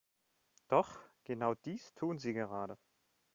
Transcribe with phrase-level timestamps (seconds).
[0.67, 2.75] Doch genau dies tun Sie gerade.